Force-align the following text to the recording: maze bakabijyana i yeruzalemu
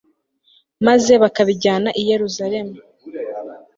maze 0.87 1.13
bakabijyana 1.23 1.89
i 2.01 2.03
yeruzalemu 2.09 2.75